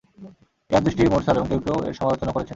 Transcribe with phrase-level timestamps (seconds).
[0.69, 2.49] এ হাদীসটি মুরসাল এবং কেউ কেউ এর সমালোচনা করেছেন।